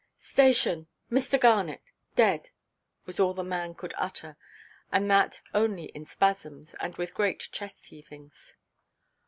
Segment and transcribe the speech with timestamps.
[0.17, 1.39] "Station—Mr.
[1.39, 2.49] Garnet—dead!"
[3.05, 4.35] was all the man could utter,
[4.91, 8.55] and that only in spasms, and with great chest–heavings.